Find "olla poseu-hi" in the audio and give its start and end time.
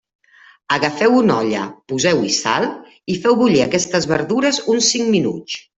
1.41-2.33